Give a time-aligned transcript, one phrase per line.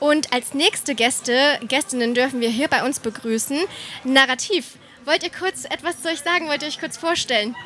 [0.00, 3.58] Und als nächste Gäste, Gästinnen dürfen wir hier bei uns begrüßen.
[4.04, 4.78] Narrativ.
[5.04, 6.46] Wollt ihr kurz etwas zu euch sagen?
[6.48, 7.56] Wollt ihr euch kurz vorstellen?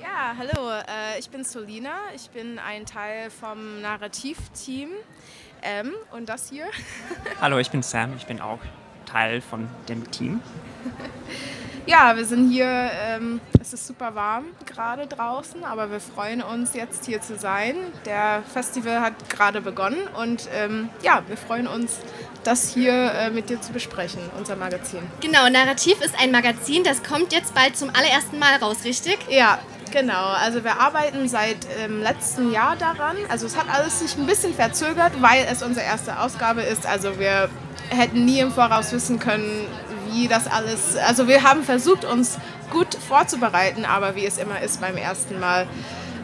[0.00, 1.96] Ja, hallo, äh, ich bin Solina.
[2.14, 4.88] Ich bin ein Teil vom Narrativ-Team.
[5.62, 6.66] Ähm, und das hier?
[7.40, 8.16] hallo, ich bin Sam.
[8.16, 8.60] Ich bin auch
[9.06, 10.40] Teil von dem Team.
[11.88, 16.74] Ja, wir sind hier, ähm, es ist super warm gerade draußen, aber wir freuen uns
[16.74, 17.76] jetzt hier zu sein.
[18.04, 21.98] Der Festival hat gerade begonnen und ähm, ja, wir freuen uns,
[22.42, 24.98] das hier äh, mit dir zu besprechen, unser Magazin.
[25.20, 29.18] Genau, Narrativ ist ein Magazin, das kommt jetzt bald zum allerersten Mal raus, richtig?
[29.28, 29.60] Ja,
[29.92, 33.16] Genau, also wir arbeiten seit ähm, letztem Jahr daran.
[33.30, 36.84] Also es hat alles sich ein bisschen verzögert, weil es unsere erste Ausgabe ist.
[36.86, 37.48] Also wir
[37.90, 39.66] hätten nie im Voraus wissen können,
[40.10, 40.96] wie das alles.
[40.96, 42.38] Also wir haben versucht, uns
[42.70, 45.66] gut vorzubereiten, aber wie es immer ist beim ersten Mal,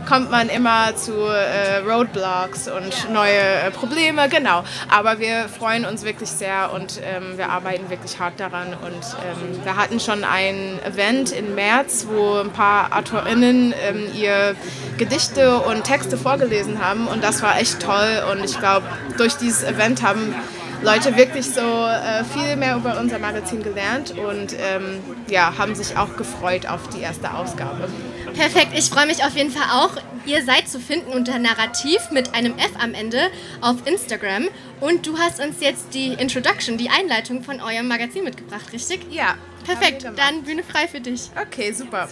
[0.08, 4.64] kommt man immer zu äh, Roadblocks und neue äh, Probleme, genau.
[4.90, 8.68] Aber wir freuen uns wirklich sehr und ähm, wir arbeiten wirklich hart daran.
[8.68, 14.56] Und ähm, wir hatten schon ein Event im März, wo ein paar AutorInnen ähm, ihr
[14.98, 18.22] Gedichte und Texte vorgelesen haben und das war echt toll.
[18.32, 20.34] Und ich glaube, durch dieses Event haben
[20.82, 25.96] Leute wirklich so äh, viel mehr über unser Magazin gelernt und ähm, ja, haben sich
[25.96, 27.88] auch gefreut auf die erste Ausgabe.
[28.34, 29.96] Perfekt, ich freue mich auf jeden Fall auch.
[30.26, 34.48] Ihr seid zu finden unter Narrativ mit einem F am Ende auf Instagram.
[34.80, 39.06] Und du hast uns jetzt die Introduction, die Einleitung von eurem Magazin mitgebracht, richtig?
[39.10, 39.36] Ja.
[39.64, 41.30] Perfekt, dann Bühne frei für dich.
[41.40, 42.08] Okay, super.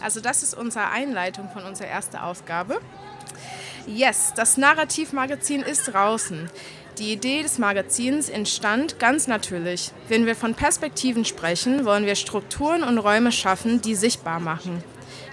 [0.00, 2.80] Also das ist unsere Einleitung von unserer ersten Ausgabe.
[3.86, 6.48] Yes, das Narrativmagazin ist draußen.
[6.98, 9.90] Die Idee des Magazins entstand ganz natürlich.
[10.08, 14.84] Wenn wir von Perspektiven sprechen, wollen wir Strukturen und Räume schaffen, die sichtbar machen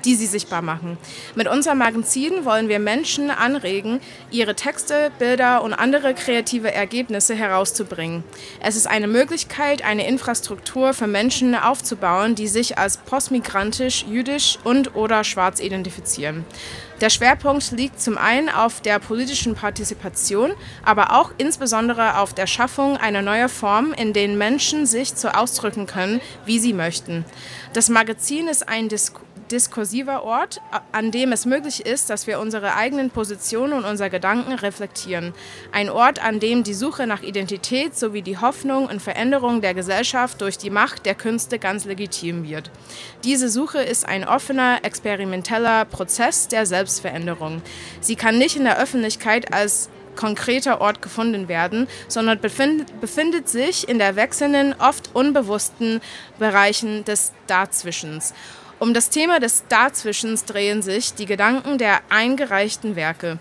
[0.05, 0.97] die sie sichtbar machen.
[1.35, 3.99] Mit unserem Magazin wollen wir Menschen anregen,
[4.31, 8.23] ihre Texte, Bilder und andere kreative Ergebnisse herauszubringen.
[8.61, 14.95] Es ist eine Möglichkeit, eine Infrastruktur für Menschen aufzubauen, die sich als postmigrantisch, jüdisch und
[14.95, 16.45] oder schwarz identifizieren.
[17.01, 20.51] Der Schwerpunkt liegt zum einen auf der politischen Partizipation,
[20.83, 25.87] aber auch insbesondere auf der Schaffung einer neuen Form, in der Menschen sich so ausdrücken
[25.87, 27.23] können, wie sie möchten.
[27.71, 29.13] Das Magazin ist ein Dis
[29.51, 30.61] diskursiver Ort,
[30.91, 35.33] an dem es möglich ist, dass wir unsere eigenen Positionen und unsere Gedanken reflektieren.
[35.71, 40.41] Ein Ort, an dem die Suche nach Identität sowie die Hoffnung und Veränderung der Gesellschaft
[40.41, 42.71] durch die Macht der Künste ganz legitim wird.
[43.23, 47.61] Diese Suche ist ein offener, experimenteller Prozess der Selbst Selbstveränderung.
[48.01, 53.87] Sie kann nicht in der Öffentlichkeit als konkreter Ort gefunden werden, sondern befind, befindet sich
[53.87, 56.01] in der wechselnden, oft unbewussten
[56.39, 58.33] Bereichen des Dazwischens.
[58.79, 63.37] Um das Thema des Dazwischens drehen sich die Gedanken der eingereichten Werke.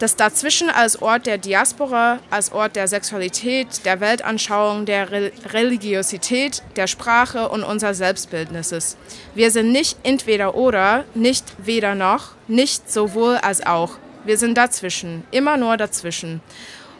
[0.00, 6.62] Das Dazwischen als Ort der Diaspora, als Ort der Sexualität, der Weltanschauung, der Re Religiosität,
[6.74, 8.96] der Sprache und unser Selbstbildnisses.
[9.34, 13.92] Wir sind nicht entweder oder, nicht weder noch, nicht sowohl als auch.
[14.24, 16.40] Wir sind dazwischen, immer nur dazwischen.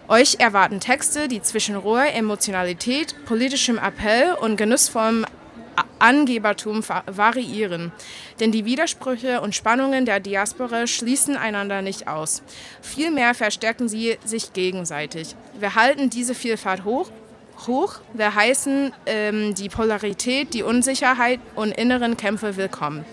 [0.09, 5.27] Euch erwarten Texte, die zwischen roher Emotionalität, politischem Appell und genussvollem
[5.99, 7.93] Angebertum variieren.
[8.41, 12.43] Denn die Widersprüche und Spannungen der Diaspora schließen einander nicht aus.
[12.83, 15.34] Vielmehr verstärken sie sich gegenseitig.
[15.59, 17.11] Wir halten diese Vielfalt hoch
[17.66, 17.94] hoch.
[18.15, 23.05] Wir heißen ähm, die Polarität, die Unsicherheit und inneren Kämpfe willkommen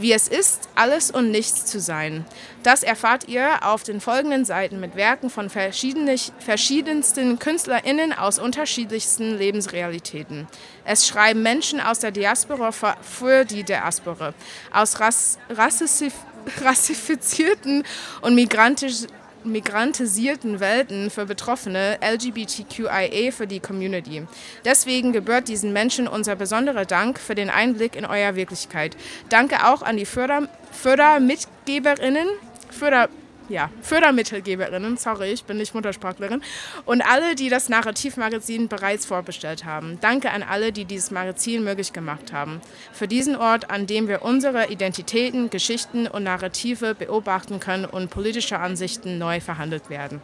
[0.00, 2.24] wie es ist, alles und nichts zu sein.
[2.62, 10.46] Das erfahrt ihr auf den folgenden Seiten mit Werken von verschiedensten KünstlerInnen aus unterschiedlichsten Lebensrealitäten.
[10.84, 14.34] Es schreiben Menschen aus der Diaspora für die Diaspora,
[14.72, 15.38] aus rass
[16.60, 17.84] rassifizierten
[18.22, 19.08] und migrantischen
[19.44, 24.26] migrantisierten Welten für Betroffene, LGBTQIA für die Community.
[24.64, 28.96] Deswegen gebührt diesen Menschen unser besonderer Dank für den Einblick in euer Wirklichkeit.
[29.28, 32.28] Danke auch an die Förder Fördermitgeberinnen,
[32.70, 33.08] Förder
[33.48, 36.42] ja, Fördermittelgeberinnen, sorry, ich bin nicht Muttersprachlerin,
[36.84, 39.98] und alle, die das Narrativmagazin bereits vorbestellt haben.
[40.00, 42.60] Danke an alle, die dieses Magazin möglich gemacht haben.
[42.92, 48.58] Für diesen Ort, an dem wir unsere Identitäten, Geschichten und Narrative beobachten können und politische
[48.58, 50.20] Ansichten neu verhandelt werden.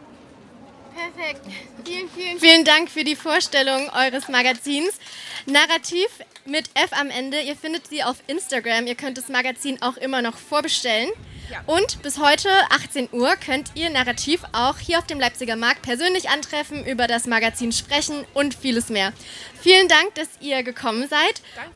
[0.95, 1.41] Perfekt.
[1.83, 4.97] Vielen, vielen, vielen Dank für die Vorstellung eures Magazins.
[5.45, 6.07] Narrativ
[6.45, 7.41] mit F am Ende.
[7.41, 8.87] Ihr findet sie auf Instagram.
[8.87, 11.09] Ihr könnt das Magazin auch immer noch vorbestellen.
[11.65, 16.29] Und bis heute, 18 Uhr, könnt ihr Narrativ auch hier auf dem Leipziger Markt persönlich
[16.29, 19.13] antreffen, über das Magazin sprechen und vieles mehr.
[19.61, 21.41] Vielen Dank, dass ihr gekommen seid.
[21.55, 21.71] Danke.